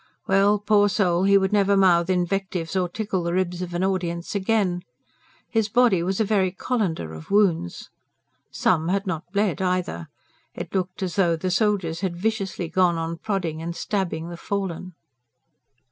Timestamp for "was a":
6.01-6.23